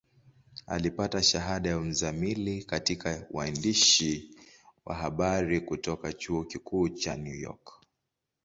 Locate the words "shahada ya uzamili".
1.23-2.63